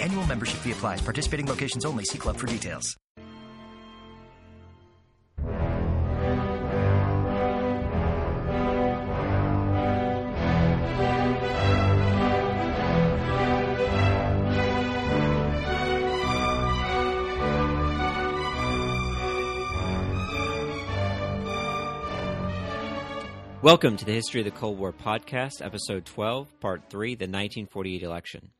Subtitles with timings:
[0.00, 1.00] Annual membership fee applies.
[1.02, 2.04] Participating locations only.
[2.04, 2.96] See club for details.
[23.62, 28.02] Welcome to the History of the Cold War podcast, episode 12, part 3, the 1948
[28.02, 28.52] election.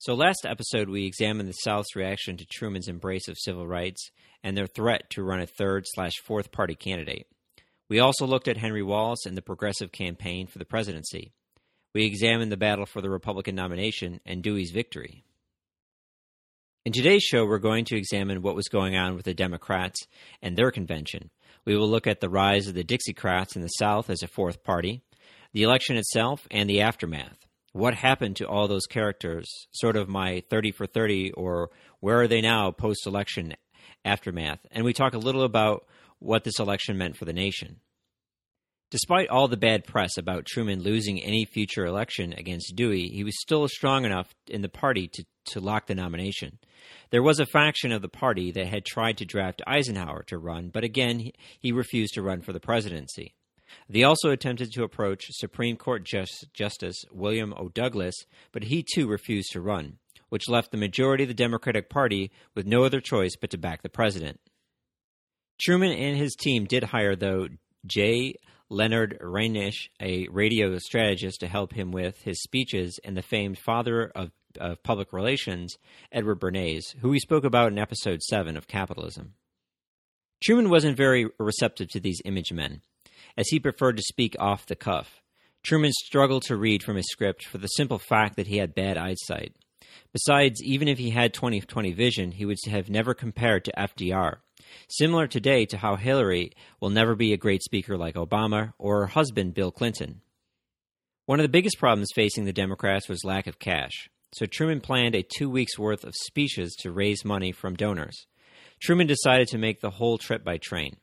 [0.00, 4.10] So, last episode, we examined the South's reaction to Truman's embrace of civil rights
[4.42, 7.26] and their threat to run a third slash fourth party candidate.
[7.90, 11.34] We also looked at Henry Wallace and the progressive campaign for the presidency.
[11.94, 15.22] We examined the battle for the Republican nomination and Dewey's victory.
[16.86, 20.06] In today's show, we're going to examine what was going on with the Democrats
[20.40, 21.28] and their convention.
[21.66, 24.64] We will look at the rise of the Dixiecrats in the South as a fourth
[24.64, 25.02] party,
[25.52, 27.49] the election itself, and the aftermath.
[27.72, 29.48] What happened to all those characters?
[29.72, 33.54] Sort of my 30 for 30, or where are they now post election
[34.04, 34.60] aftermath?
[34.72, 35.86] And we talk a little about
[36.18, 37.76] what this election meant for the nation.
[38.90, 43.40] Despite all the bad press about Truman losing any future election against Dewey, he was
[43.40, 46.58] still strong enough in the party to, to lock the nomination.
[47.10, 50.70] There was a faction of the party that had tried to draft Eisenhower to run,
[50.70, 53.34] but again, he, he refused to run for the presidency.
[53.88, 57.68] They also attempted to approach Supreme Court Just, Justice William O.
[57.68, 58.14] Douglas,
[58.52, 62.66] but he too refused to run, which left the majority of the Democratic Party with
[62.66, 64.40] no other choice but to back the president.
[65.60, 67.48] Truman and his team did hire, though,
[67.86, 68.34] J.
[68.70, 74.12] Leonard Reinsch, a radio strategist, to help him with his speeches, and the famed father
[74.14, 75.76] of, of public relations,
[76.12, 79.34] Edward Bernays, who we spoke about in episode 7 of Capitalism.
[80.42, 82.80] Truman wasn't very receptive to these image men,
[83.36, 85.22] as he preferred to speak off the cuff.
[85.62, 88.96] Truman struggled to read from his script for the simple fact that he had bad
[88.96, 89.54] eyesight.
[90.12, 94.38] Besides, even if he had 20 20 vision, he would have never compared to FDR,
[94.88, 99.06] Similar today to how Hillary will never be a great speaker like Obama or her
[99.06, 100.20] husband, Bill Clinton.
[101.26, 105.14] One of the biggest problems facing the Democrats was lack of cash, so Truman planned
[105.14, 108.26] a two weeks' worth of speeches to raise money from donors.
[108.80, 110.96] Truman decided to make the whole trip by train.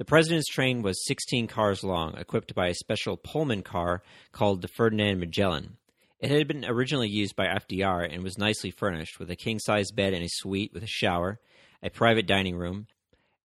[0.00, 4.02] The president's train was 16 cars long, equipped by a special Pullman car
[4.32, 5.76] called the Ferdinand Magellan.
[6.20, 9.90] It had been originally used by FDR and was nicely furnished with a king size
[9.90, 11.38] bed and a suite with a shower,
[11.82, 12.86] a private dining room,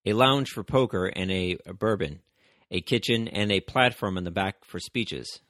[0.06, 2.22] a lounge for poker and a, a bourbon,
[2.72, 5.42] a kitchen, and a platform in the back for speeches.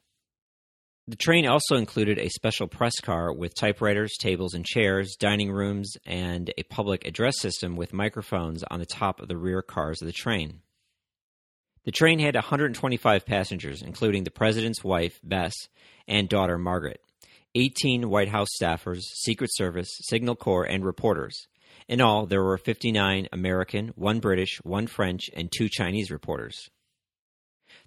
[1.08, 5.94] The train also included a special press car with typewriters, tables, and chairs, dining rooms,
[6.04, 10.08] and a public address system with microphones on the top of the rear cars of
[10.08, 10.62] the train.
[11.86, 15.54] The train had 125 passengers, including the president's wife, Bess,
[16.08, 17.00] and daughter, Margaret,
[17.56, 21.48] 18 White House staffers, Secret Service, Signal Corps, and reporters,
[21.88, 26.70] in all, there were 59 American, one British, one French, and two Chinese reporters.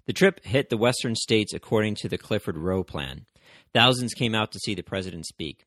[0.05, 3.25] The trip hit the western states according to the Clifford Rowe plan.
[3.73, 5.65] Thousands came out to see the president speak.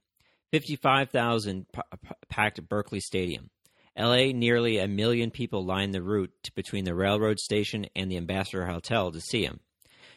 [0.51, 1.81] 55,000 p-
[2.29, 3.51] packed Berkeley Stadium.
[3.97, 8.67] LA, nearly a million people lined the route between the railroad station and the Ambassador
[8.67, 9.61] Hotel to see him.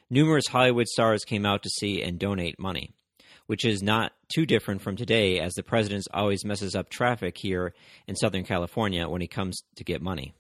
[0.10, 2.92] Numerous Hollywood stars came out to see and donate money
[3.48, 7.74] which is not too different from today, as the president always messes up traffic here
[8.08, 10.34] in Southern California when he comes to get money.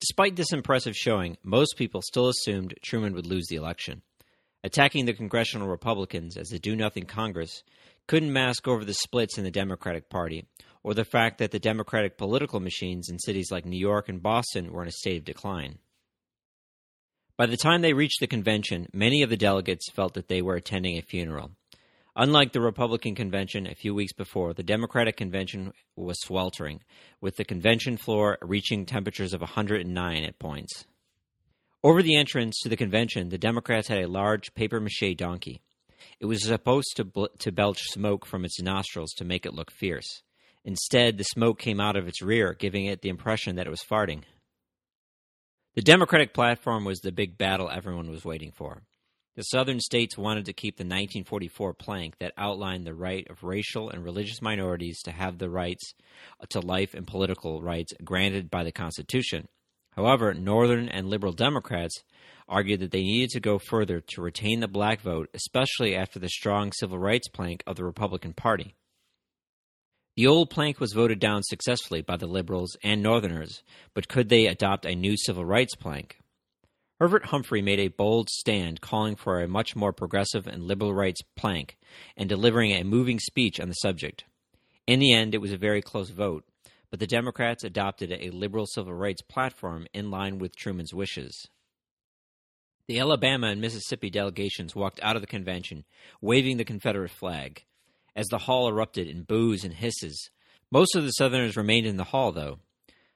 [0.00, 4.02] Despite this impressive showing, most people still assumed Truman would lose the election.
[4.64, 7.62] Attacking the congressional Republicans as a do nothing Congress
[8.06, 10.46] couldn't mask over the splits in the Democratic Party
[10.82, 14.72] or the fact that the Democratic political machines in cities like New York and Boston
[14.72, 15.78] were in a state of decline.
[17.36, 20.56] By the time they reached the convention, many of the delegates felt that they were
[20.56, 21.52] attending a funeral.
[22.14, 26.82] Unlike the Republican convention a few weeks before, the Democratic convention was sweltering,
[27.22, 30.84] with the convention floor reaching temperatures of 109 at points.
[31.82, 35.62] Over the entrance to the convention, the Democrats had a large paper mache donkey.
[36.20, 39.72] It was supposed to, bl- to belch smoke from its nostrils to make it look
[39.72, 40.22] fierce.
[40.64, 43.82] Instead, the smoke came out of its rear, giving it the impression that it was
[43.82, 44.22] farting.
[45.74, 48.82] The Democratic platform was the big battle everyone was waiting for.
[49.34, 53.88] The southern states wanted to keep the 1944 plank that outlined the right of racial
[53.88, 55.94] and religious minorities to have the rights
[56.50, 59.48] to life and political rights granted by the Constitution.
[59.92, 62.04] However, Northern and liberal Democrats
[62.46, 66.28] argued that they needed to go further to retain the black vote, especially after the
[66.28, 68.74] strong civil rights plank of the Republican Party.
[70.14, 73.62] The old plank was voted down successfully by the liberals and Northerners,
[73.94, 76.18] but could they adopt a new civil rights plank?
[77.00, 81.22] Hubert Humphrey made a bold stand calling for a much more progressive and liberal rights
[81.34, 81.78] plank
[82.16, 84.24] and delivering a moving speech on the subject.
[84.86, 86.44] In the end, it was a very close vote,
[86.90, 91.48] but the Democrats adopted a liberal civil rights platform in line with Truman's wishes.
[92.86, 95.84] The Alabama and Mississippi delegations walked out of the convention,
[96.20, 97.64] waving the Confederate flag.
[98.14, 100.30] As the hall erupted in boos and hisses,
[100.70, 102.58] most of the Southerners remained in the hall, though.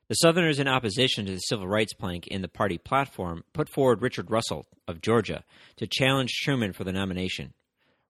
[0.08, 4.02] The Southerners, in opposition to the civil rights plank in the party platform, put forward
[4.02, 5.44] Richard Russell of Georgia
[5.76, 7.54] to challenge Truman for the nomination.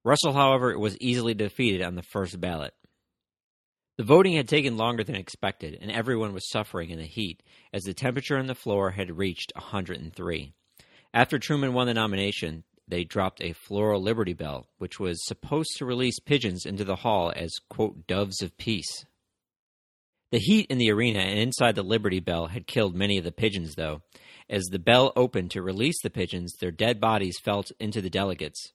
[0.05, 2.75] Russell, however, was easily defeated on the first ballot.
[3.97, 7.43] The voting had taken longer than expected, and everyone was suffering in the heat,
[7.73, 10.53] as the temperature on the floor had reached 103.
[11.15, 15.85] After Truman won the nomination, they dropped a floral Liberty Bell, which was supposed to
[15.85, 19.05] release pigeons into the hall as, quote, doves of peace.
[20.33, 23.33] The heat in the arena and inside the Liberty Bell had killed many of the
[23.33, 24.03] pigeons, though.
[24.49, 28.73] As the bell opened to release the pigeons, their dead bodies fell into the delegates.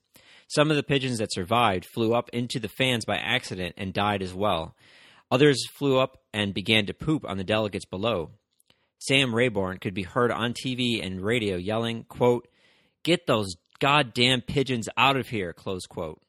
[0.48, 4.22] Some of the pigeons that survived flew up into the fans by accident and died
[4.22, 4.76] as well.
[5.30, 8.32] Others flew up and began to poop on the delegates below.
[8.98, 12.48] Sam Rayburn could be heard on TV and radio yelling, quote,
[13.02, 16.22] Get those goddamn pigeons out of here, close quote.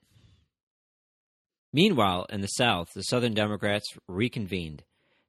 [1.72, 4.84] Meanwhile, in the South, the Southern Democrats reconvened.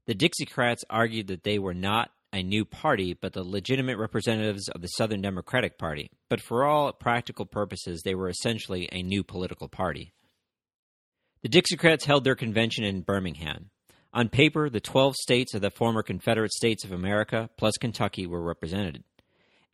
[0.06, 4.80] The Dixiecrats argued that they were not a new party, but the legitimate representatives of
[4.80, 6.10] the Southern Democratic Party.
[6.30, 10.14] But for all practical purposes, they were essentially a new political party.
[11.42, 13.68] The Dixiecrats held their convention in Birmingham.
[14.14, 18.42] On paper, the 12 states of the former Confederate States of America plus Kentucky were
[18.42, 19.04] represented.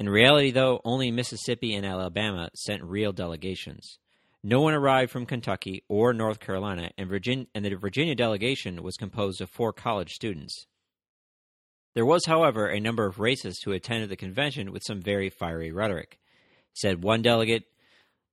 [0.00, 3.99] In reality, though, only Mississippi and Alabama sent real delegations.
[4.43, 8.97] No one arrived from Kentucky or North Carolina, and, Virginia, and the Virginia delegation was
[8.97, 10.64] composed of four college students.
[11.94, 15.70] There was, however, a number of racists who attended the convention with some very fiery
[15.70, 16.19] rhetoric.
[16.73, 17.64] Said one delegate,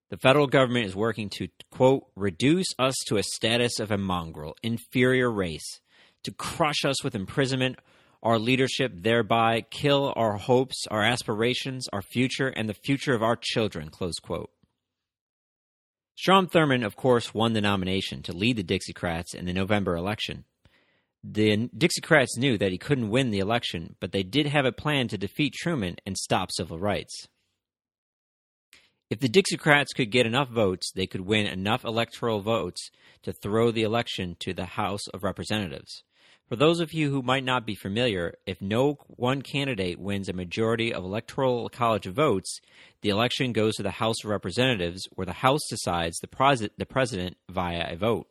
[0.09, 4.55] the federal government is working to, quote, reduce us to a status of a mongrel,
[4.63, 5.81] inferior race,
[6.23, 7.77] to crush us with imprisonment,
[8.23, 13.37] our leadership, thereby kill our hopes, our aspirations, our future, and the future of our
[13.39, 14.51] children, close quote.
[16.15, 20.45] Strom Thurmond, of course, won the nomination to lead the Dixiecrats in the November election.
[21.23, 25.07] The Dixiecrats knew that he couldn't win the election, but they did have a plan
[25.09, 27.27] to defeat Truman and stop civil rights.
[29.09, 32.89] If the Dixiecrats could get enough votes, they could win enough electoral votes
[33.23, 36.03] to throw the election to the House of Representatives.
[36.47, 40.33] For those of you who might not be familiar, if no one candidate wins a
[40.33, 42.61] majority of electoral college votes,
[43.01, 46.85] the election goes to the House of Representatives, where the House decides the, pres- the
[46.85, 48.27] president via a vote.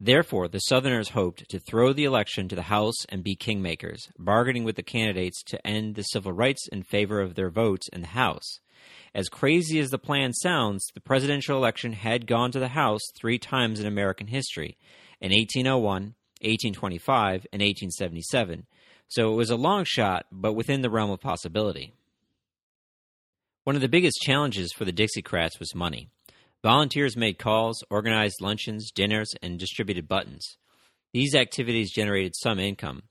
[0.00, 4.64] Therefore, the Southerners hoped to throw the election to the House and be kingmakers, bargaining
[4.64, 8.06] with the candidates to end the civil rights in favor of their votes in the
[8.08, 8.60] House.
[9.14, 13.38] As crazy as the plan sounds, the presidential election had gone to the House three
[13.38, 14.78] times in American history
[15.20, 18.66] in 1801, 1825, and 1877,
[19.08, 21.92] so it was a long shot, but within the realm of possibility.
[23.64, 26.08] One of the biggest challenges for the Dixiecrats was money.
[26.62, 30.56] Volunteers made calls, organized luncheons, dinners, and distributed buttons.
[31.12, 33.02] These activities generated some income,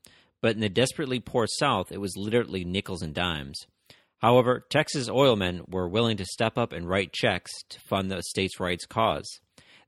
[0.41, 3.60] but in the desperately poor South, it was literally nickels and dimes.
[4.20, 8.60] However, Texas oilmen were willing to step up and write checks to fund the states'
[8.60, 9.27] rights cause.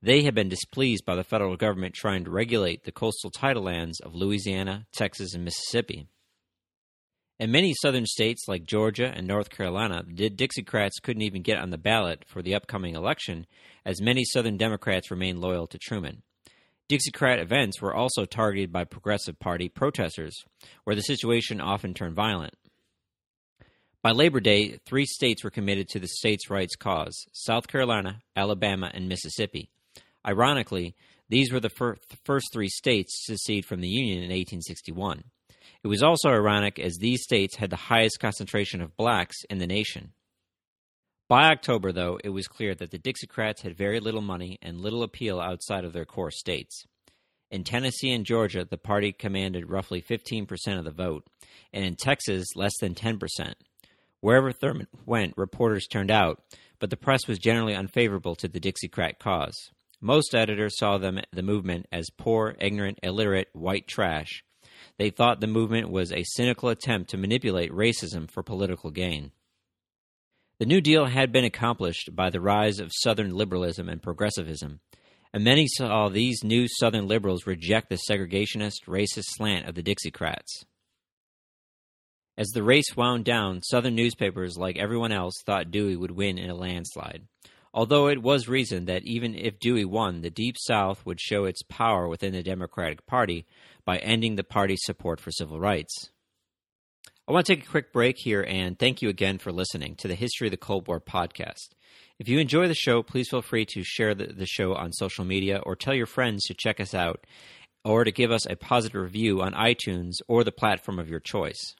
[0.04, 4.02] They had been displeased by the federal government trying to regulate the coastal tidal lands
[4.02, 6.10] of Louisiana, Texas, and Mississippi.
[7.40, 11.70] In many southern states like Georgia and North Carolina, the Dixiecrats couldn't even get on
[11.70, 13.48] the ballot for the upcoming election,
[13.86, 16.22] as many southern Democrats remained loyal to Truman.
[16.90, 20.36] Dixiecrat events were also targeted by Progressive Party protesters,
[20.84, 22.56] where the situation often turned violent.
[24.02, 28.92] By Labor Day, three states were committed to the states' rights cause South Carolina, Alabama,
[28.94, 29.70] and Mississippi.
[30.26, 30.96] Ironically,
[31.30, 35.24] these were the fir- first three states to secede from the Union in 1861.
[35.84, 39.68] It was also ironic as these states had the highest concentration of blacks in the
[39.68, 40.14] nation.
[41.28, 45.04] By October, though, it was clear that the Dixiecrats had very little money and little
[45.04, 46.84] appeal outside of their core states.
[47.50, 51.26] In Tennessee and Georgia, the party commanded roughly 15% of the vote,
[51.72, 53.54] and in Texas, less than 10%.
[54.22, 56.42] Wherever Thurmond went, reporters turned out,
[56.80, 59.72] but the press was generally unfavorable to the Dixiecrat cause.
[60.04, 64.44] Most editors saw them, the movement as poor, ignorant, illiterate, white trash.
[64.98, 69.32] They thought the movement was a cynical attempt to manipulate racism for political gain.
[70.60, 74.82] The New Deal had been accomplished by the rise of Southern liberalism and progressivism,
[75.34, 80.66] and many saw these new Southern liberals reject the segregationist, racist slant of the Dixiecrats.
[82.38, 86.50] As the race wound down, Southern newspapers, like everyone else, thought Dewey would win in
[86.50, 87.26] a landslide.
[87.74, 91.64] Although it was reasoned that even if Dewey won, the Deep South would show its
[91.64, 93.46] power within the Democratic Party
[93.84, 96.12] by ending the party's support for civil rights.
[97.28, 100.08] I want to take a quick break here and thank you again for listening to
[100.08, 101.70] the History of the Cold War podcast.
[102.20, 105.26] If you enjoy the show, please feel free to share the, the, show on social
[105.26, 107.26] media or tell your friends to check us out
[107.84, 111.76] or to give us a positive review on iTunes or the platform of your choice.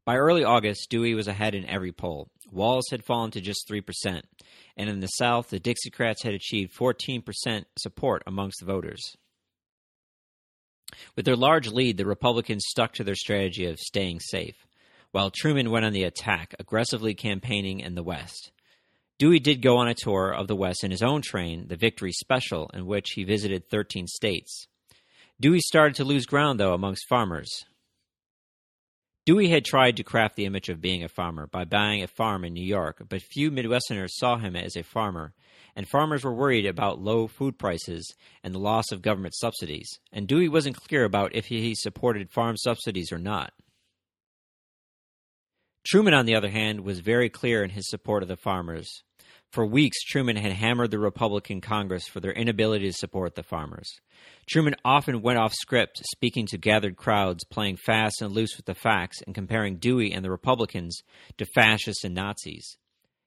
[0.04, 2.28] By early August, Dewey was ahead in every poll.
[2.50, 4.22] Wallace had fallen to just 3%,
[4.76, 9.14] and in the South, the Dixiecrats had achieved 14% support amongst the voters.
[11.16, 14.66] With their large lead, the Republicans stuck to their strategy of staying safe,
[15.12, 18.50] while Truman went on the attack, aggressively campaigning in the West.
[19.18, 22.12] Dewey did go on a tour of the West in his own train, the Victory
[22.12, 24.66] Special, in which he visited 13 states.
[25.40, 27.48] Dewey started to lose ground, though, amongst farmers.
[29.24, 32.44] Dewey had tried to craft the image of being a farmer by buying a farm
[32.44, 35.32] in New York, but few Midwesterners saw him as a farmer,
[35.76, 40.26] and farmers were worried about low food prices and the loss of government subsidies, and
[40.26, 43.52] Dewey wasn't clear about if he supported farm subsidies or not.
[45.84, 49.02] Truman, on the other hand, was very clear in his support of the farmers.
[49.50, 54.00] For weeks, Truman had hammered the Republican Congress for their inability to support the farmers.
[54.48, 58.74] Truman often went off script, speaking to gathered crowds, playing fast and loose with the
[58.74, 61.02] facts, and comparing Dewey and the Republicans
[61.36, 62.78] to fascists and Nazis.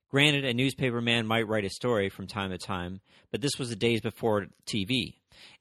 [0.09, 3.69] Granted, a newspaper man might write a story from time to time, but this was
[3.69, 5.15] the days before TV,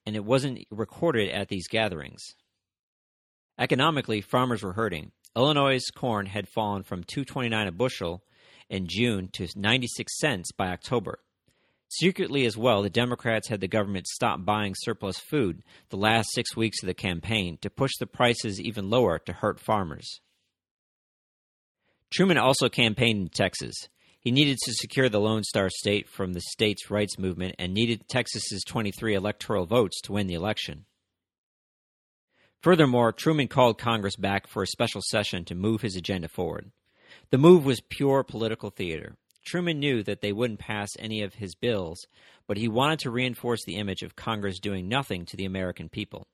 [0.05, 2.23] and it wasn't recorded at these gatherings.
[3.59, 5.11] Economically, farmers were hurting.
[5.35, 8.23] Illinois' corn had fallen from 229 a bushel
[8.69, 11.19] in June to 96 cents by October.
[11.89, 16.55] Secretly, as well, the Democrats had the government stop buying surplus food the last six
[16.55, 20.19] weeks of the campaign to push the prices even lower to hurt farmers.
[22.11, 23.75] Truman also campaigned in Texas.
[24.19, 28.07] He needed to secure the Lone Star State from the states' rights movement and needed
[28.07, 30.85] Texas's 23 electoral votes to win the election.
[32.65, 36.71] Furthermore, Truman called Congress back for a special session to move his agenda forward.
[37.29, 39.17] The move was pure political theater.
[39.45, 42.07] Truman knew that they wouldn't pass any of his bills,
[42.47, 46.25] but he wanted to reinforce the image of Congress doing nothing to the American people.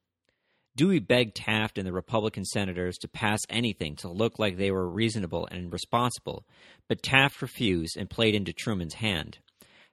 [0.73, 4.87] Dewey begged Taft and the Republican senators to pass anything to look like they were
[4.87, 6.45] reasonable and responsible,
[6.87, 9.39] but Taft refused and played into Truman's hand.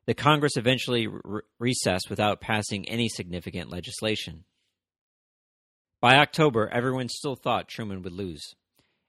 [0.06, 4.44] The Congress eventually re- recessed without passing any significant legislation.
[6.00, 8.54] By October, everyone still thought Truman would lose.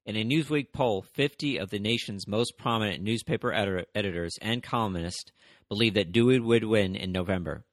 [0.07, 5.31] In a Newsweek poll, 50 of the nation's most prominent newspaper ed- editors and columnists
[5.67, 7.63] believed that Dewey would win in November.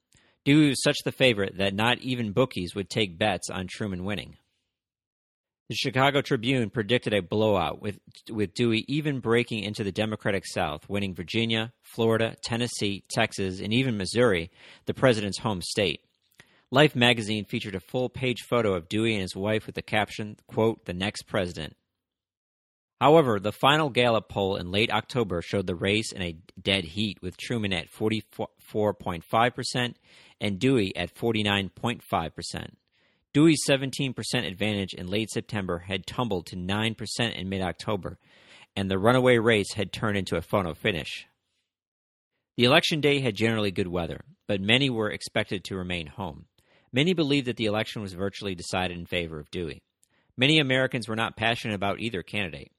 [0.44, 4.36] Dewey was such the favorite that not even bookies would take bets on Truman winning.
[5.70, 7.98] The Chicago Tribune predicted a blowout, with,
[8.30, 13.96] with Dewey even breaking into the Democratic South, winning Virginia, Florida, Tennessee, Texas, and even
[13.96, 14.50] Missouri,
[14.84, 16.02] the president's home state.
[16.72, 20.36] Life magazine featured a full page photo of Dewey and his wife with the caption,
[20.48, 21.76] quote, the next president.
[23.00, 27.22] However, the final Gallup poll in late October showed the race in a dead heat,
[27.22, 29.94] with Truman at 44.5%
[30.40, 32.70] and Dewey at 49.5%.
[33.32, 38.18] Dewey's 17% advantage in late September had tumbled to 9% in mid October,
[38.74, 41.28] and the runaway race had turned into a photo finish.
[42.56, 46.46] The election day had generally good weather, but many were expected to remain home.
[46.92, 49.82] Many believed that the election was virtually decided in favor of Dewey.
[50.36, 52.72] Many Americans were not passionate about either candidate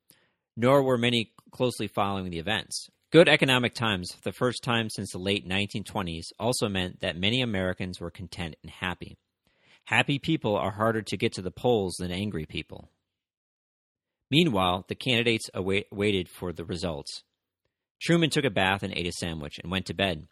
[0.58, 2.90] nor were many closely following the events.
[3.12, 7.42] Good economic times for the first time since the late 1920s also meant that many
[7.42, 9.18] Americans were content and happy.
[9.86, 12.90] Happy people are harder to get to the polls than angry people.
[14.30, 17.24] Meanwhile, the candidates await- waited for the results.
[18.02, 20.28] Truman took a bath and ate a sandwich and went to bed.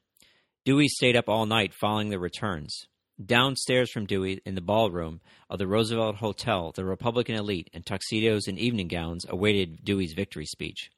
[0.66, 2.88] Dewey stayed up all night following the returns.
[3.24, 8.48] Downstairs from Dewey, in the ballroom of the Roosevelt Hotel, the Republican elite in tuxedos
[8.48, 10.92] and evening gowns awaited Dewey's victory speech.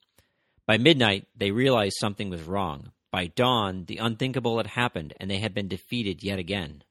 [0.66, 2.92] By midnight, they realized something was wrong.
[3.12, 6.84] By dawn, the unthinkable had happened, and they had been defeated yet again.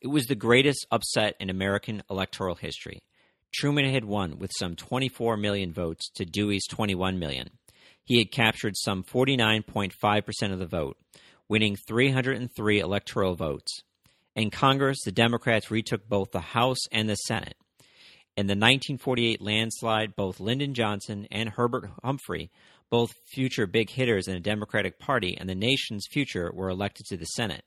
[0.00, 3.00] It was the greatest upset in American electoral history.
[3.54, 7.50] Truman had won with some 24 million votes to Dewey's 21 million.
[8.04, 10.96] He had captured some 49.5% of the vote,
[11.48, 13.82] winning 303 electoral votes.
[14.36, 17.56] In Congress, the Democrats retook both the House and the Senate.
[18.36, 22.50] In the 1948 landslide, both Lyndon Johnson and Hubert Humphrey,
[22.90, 27.16] both future big hitters in the Democratic Party and the nation's future, were elected to
[27.16, 27.64] the Senate.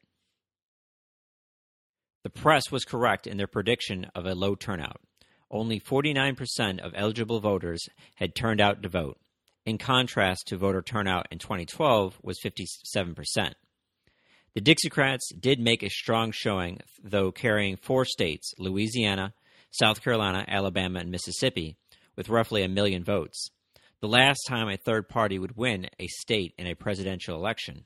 [2.24, 5.02] The press was correct in their prediction of a low turnout.
[5.50, 7.86] Only 49% of eligible voters
[8.16, 9.18] had turned out to vote.
[9.66, 13.54] In contrast to voter turnout in 2012 was 57%.
[14.54, 19.34] The Dixiecrats did make a strong showing, though carrying four states Louisiana,
[19.72, 21.78] South Carolina, Alabama, and Mississippi
[22.18, 23.50] with roughly a million votes.
[24.02, 27.86] The last time a third party would win a state in a presidential election.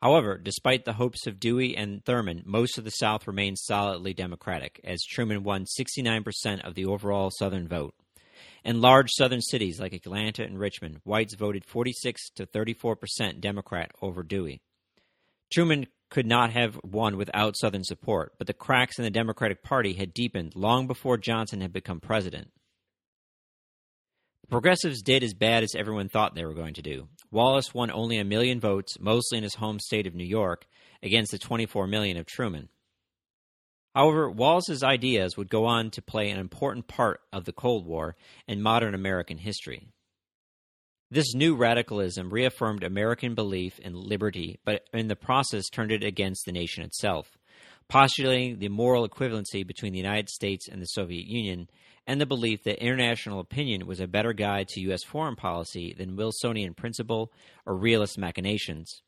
[0.00, 4.80] However, despite the hopes of Dewey and Thurmond, most of the South remained solidly Democratic,
[4.84, 7.96] as Truman won 69% of the overall Southern vote.
[8.64, 14.22] In large Southern cities like Atlanta and Richmond, whites voted 46 to 34% Democrat over
[14.22, 14.60] Dewey.
[15.50, 19.94] Truman could not have won without Southern support, but the cracks in the Democratic Party
[19.94, 22.50] had deepened long before Johnson had become president.
[24.42, 27.08] The progressives did as bad as everyone thought they were going to do.
[27.30, 30.66] Wallace won only a million votes, mostly in his home state of New York,
[31.02, 32.70] against the 24 million of Truman.
[33.94, 38.16] However, Wallace's ideas would go on to play an important part of the Cold War
[38.46, 39.88] and modern American history.
[41.10, 46.44] This new radicalism reaffirmed American belief in liberty, but in the process turned it against
[46.44, 47.38] the nation itself,
[47.88, 51.70] postulating the moral equivalency between the United States and the Soviet Union,
[52.06, 55.02] and the belief that international opinion was a better guide to U.S.
[55.02, 57.32] foreign policy than Wilsonian principle
[57.64, 59.00] or realist machinations.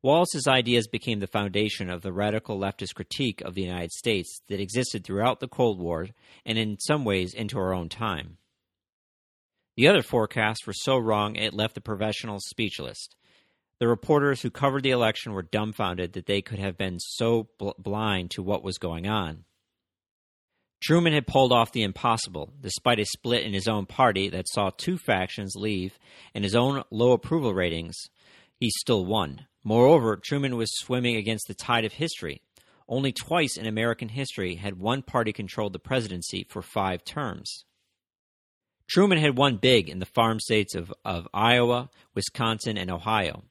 [0.00, 4.58] Wallace's ideas became the foundation of the radical leftist critique of the United States that
[4.58, 6.08] existed throughout the Cold War
[6.46, 8.38] and in some ways into our own time.
[9.76, 13.08] The other forecasts were so wrong it left the professionals speechless.
[13.78, 17.70] The reporters who covered the election were dumbfounded that they could have been so bl-
[17.78, 19.44] blind to what was going on.
[20.82, 24.70] Truman had pulled off the impossible, despite a split in his own party that saw
[24.70, 25.98] two factions leave
[26.34, 27.96] and his own low approval ratings.
[28.58, 29.46] He still won.
[29.64, 32.42] Moreover, Truman was swimming against the tide of history.
[32.88, 37.64] Only twice in American history had one party controlled the presidency for five terms.
[38.92, 43.42] Truman had won big in the farm states of, of Iowa, Wisconsin, and Ohio.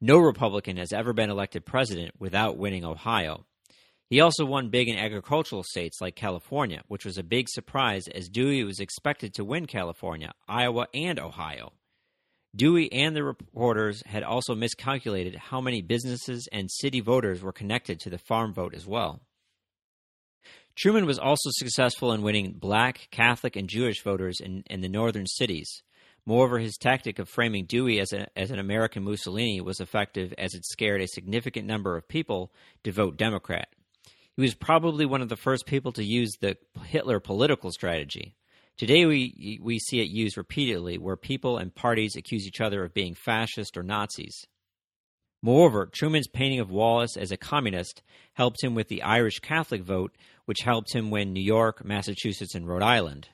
[0.00, 3.44] No Republican has ever been elected president without winning Ohio.
[4.08, 8.30] He also won big in agricultural states like California, which was a big surprise as
[8.30, 11.74] Dewey was expected to win California, Iowa, and Ohio.
[12.56, 18.00] Dewey and the reporters had also miscalculated how many businesses and city voters were connected
[18.00, 19.20] to the farm vote as well.
[20.78, 25.26] Truman was also successful in winning black, Catholic, and Jewish voters in, in the northern
[25.26, 25.82] cities.
[26.24, 30.54] Moreover, his tactic of framing Dewey as, a, as an American Mussolini was effective as
[30.54, 32.52] it scared a significant number of people
[32.84, 33.66] to vote Democrat.
[34.36, 38.36] He was probably one of the first people to use the Hitler political strategy.
[38.76, 42.94] Today, we, we see it used repeatedly where people and parties accuse each other of
[42.94, 44.46] being fascist or Nazis.
[45.40, 48.02] Moreover, Truman's painting of Wallace as a communist
[48.34, 50.16] helped him with the Irish Catholic vote,
[50.48, 53.28] which helped him win New York, Massachusetts, and Rhode Island.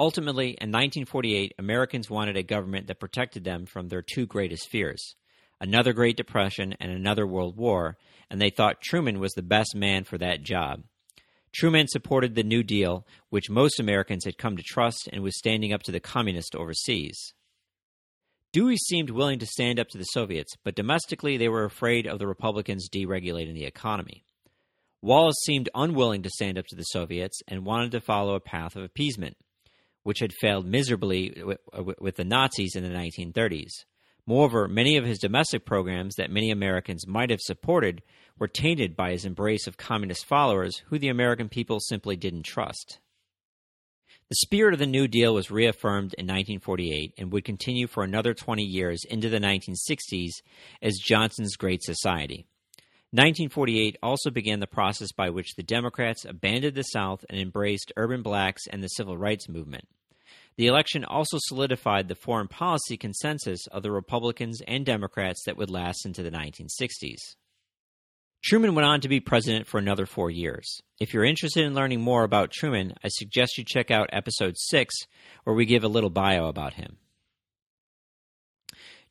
[0.00, 5.14] Ultimately, in 1948, Americans wanted a government that protected them from their two greatest fears
[5.60, 7.98] another Great Depression and another World War,
[8.30, 10.84] and they thought Truman was the best man for that job.
[11.54, 15.74] Truman supported the New Deal, which most Americans had come to trust, and was standing
[15.74, 17.34] up to the communists overseas.
[18.54, 22.18] Dewey seemed willing to stand up to the Soviets, but domestically they were afraid of
[22.18, 24.24] the Republicans deregulating the economy.
[25.04, 28.74] Wallace seemed unwilling to stand up to the Soviets and wanted to follow a path
[28.74, 29.36] of appeasement,
[30.02, 31.42] which had failed miserably
[31.98, 33.84] with the Nazis in the 1930s.
[34.26, 38.00] Moreover, many of his domestic programs that many Americans might have supported
[38.38, 42.98] were tainted by his embrace of communist followers who the American people simply didn't trust.
[44.30, 48.32] The spirit of the New Deal was reaffirmed in 1948 and would continue for another
[48.32, 50.30] 20 years into the 1960s
[50.80, 52.46] as Johnson's Great Society.
[53.14, 58.22] 1948 also began the process by which the Democrats abandoned the South and embraced urban
[58.22, 59.86] blacks and the civil rights movement.
[60.56, 65.70] The election also solidified the foreign policy consensus of the Republicans and Democrats that would
[65.70, 67.36] last into the 1960s.
[68.42, 70.80] Truman went on to be president for another four years.
[70.98, 74.92] If you're interested in learning more about Truman, I suggest you check out episode 6,
[75.44, 76.96] where we give a little bio about him.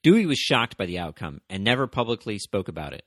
[0.01, 3.05] Dewey was shocked by the outcome and never publicly spoke about it.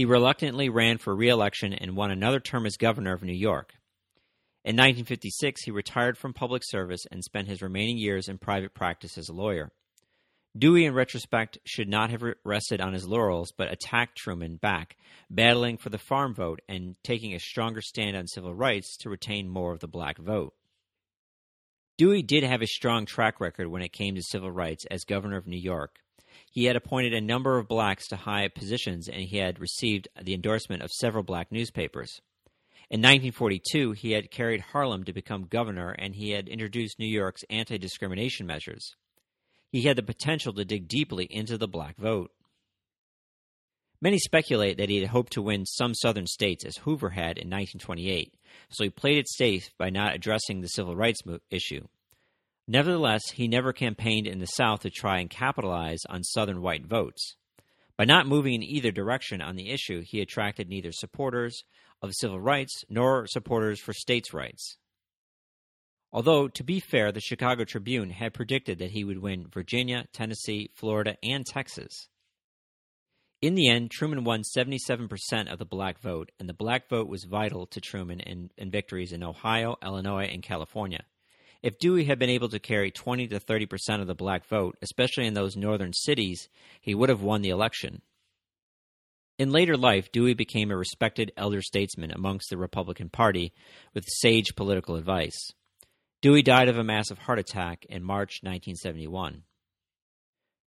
[0.00, 3.74] He reluctantly ran for re election and won another term as governor of New York.
[4.64, 9.18] In 1956, he retired from public service and spent his remaining years in private practice
[9.18, 9.72] as a lawyer.
[10.56, 14.96] Dewey, in retrospect, should not have rested on his laurels, but attacked Truman back,
[15.28, 19.50] battling for the farm vote and taking a stronger stand on civil rights to retain
[19.50, 20.54] more of the black vote.
[21.98, 25.36] Dewey did have a strong track record when it came to civil rights as governor
[25.36, 25.98] of New York.
[26.50, 30.34] He had appointed a number of blacks to high positions, and he had received the
[30.34, 32.20] endorsement of several black newspapers.
[32.90, 37.44] In 1942, he had carried Harlem to become governor, and he had introduced New York's
[37.48, 38.96] anti discrimination measures
[39.70, 42.30] he had the potential to dig deeply into the black vote.
[44.02, 47.48] Many speculate that he had hoped to win some southern states as Hoover had in
[47.48, 48.34] 1928,
[48.70, 51.86] so he played it safe by not addressing the civil rights issue.
[52.70, 57.34] Nevertheless, he never campaigned in the South to try and capitalize on southern white votes.
[57.96, 61.64] By not moving in either direction on the issue, he attracted neither supporters
[62.00, 64.76] of civil rights nor supporters for states' rights.
[66.12, 70.70] Although, to be fair, the Chicago Tribune had predicted that he would win Virginia, Tennessee,
[70.76, 72.06] Florida, and Texas.
[73.42, 77.24] In the end, Truman won 77% of the black vote, and the black vote was
[77.24, 81.04] vital to Truman in, in victories in Ohio, Illinois, and California.
[81.62, 85.26] If Dewey had been able to carry 20 to 30% of the black vote, especially
[85.26, 86.48] in those northern cities,
[86.80, 88.00] he would have won the election.
[89.38, 93.52] In later life, Dewey became a respected elder statesman amongst the Republican Party
[93.94, 95.52] with sage political advice.
[96.22, 99.42] Dewey died of a massive heart attack in March 1971.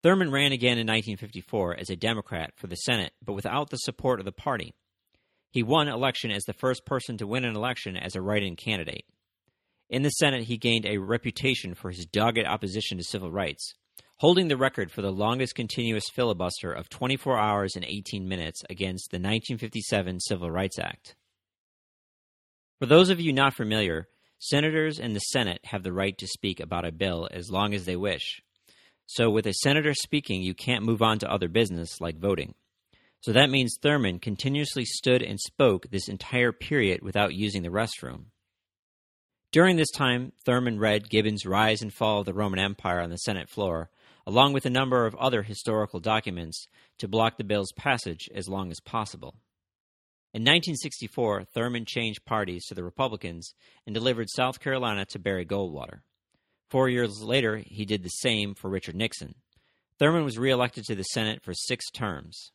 [0.03, 4.19] Thurmond ran again in 1954 as a Democrat for the Senate, but without the support
[4.19, 4.73] of the party.
[5.51, 8.56] He won election as the first person to win an election as a write in
[8.56, 9.06] candidate.
[9.89, 13.74] In the Senate, he gained a reputation for his dogged opposition to civil rights,
[14.17, 19.12] holding the record for the longest continuous filibuster of 24 hours and 18 minutes against
[19.12, 21.15] the 1957 Civil Rights Act.
[22.80, 24.08] For those of you not familiar,
[24.39, 27.86] Senators in the Senate have the right to speak about a bill as long as
[27.86, 28.41] they wish.
[29.06, 32.56] So, with a senator speaking, you can't move on to other business like voting.
[33.24, 38.26] So that means Thurmond continuously stood and spoke this entire period without using the restroom.
[39.54, 43.18] During this time, Thurmond read Gibbon's Rise and Fall of the Roman Empire on the
[43.18, 43.92] Senate floor,
[44.26, 48.72] along with a number of other historical documents, to block the bill's passage as long
[48.72, 49.36] as possible.
[50.34, 53.54] In 1964, Thurmond changed parties to the Republicans
[53.86, 56.00] and delivered South Carolina to Barry Goldwater.
[56.72, 59.36] Four years later, he did the same for Richard Nixon.
[60.02, 62.52] Thurmond was reelected to the Senate for six terms.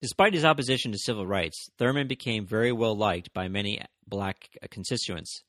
[0.00, 5.42] Despite his opposition to civil rights, Thurmond became very well liked by many black constituents.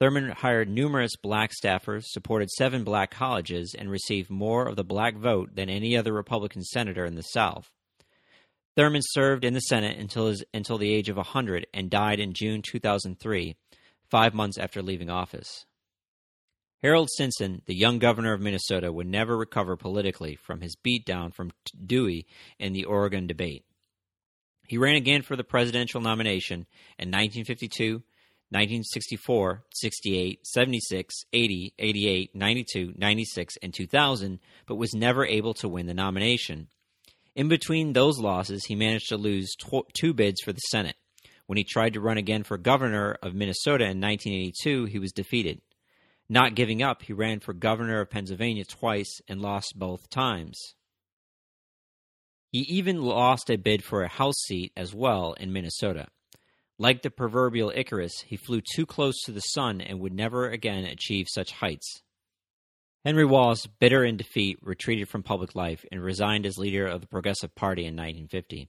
[0.00, 5.16] Thurmond hired numerous black staffers, supported seven black colleges, and received more of the black
[5.16, 7.70] vote than any other Republican senator in the South.
[8.76, 12.34] Thurmond served in the Senate until, his, until the age of 100 and died in
[12.34, 13.56] June 2003,
[14.10, 15.64] five months after leaving office.
[16.82, 21.52] Harold Stassen, the young governor of Minnesota, would never recover politically from his beatdown from
[21.86, 22.26] Dewey
[22.58, 23.64] in the Oregon debate.
[24.68, 26.66] He ran again for the presidential nomination
[26.98, 28.02] in 1952,
[28.50, 35.86] 1964, 68, 76, 80, 88, 92, 96, and 2000, but was never able to win
[35.86, 36.68] the nomination.
[37.34, 40.96] In between those losses, he managed to lose tw- two bids for the Senate.
[41.46, 45.60] When he tried to run again for governor of Minnesota in 1982, he was defeated.
[46.28, 50.58] Not giving up, he ran for governor of Pennsylvania twice and lost both times.
[52.50, 56.08] He even lost a bid for a House seat as well in Minnesota.
[56.78, 60.84] Like the proverbial Icarus, he flew too close to the sun and would never again
[60.84, 62.02] achieve such heights.
[63.04, 67.06] Henry Wallace, bitter in defeat, retreated from public life and resigned as leader of the
[67.06, 68.68] Progressive Party in 1950.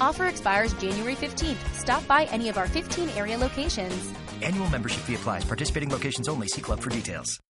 [0.00, 1.74] Offer expires January 15th.
[1.74, 4.12] Stop by any of our 15 area locations.
[4.42, 5.44] Annual membership fee applies.
[5.44, 6.48] Participating locations only.
[6.48, 7.40] See club for details.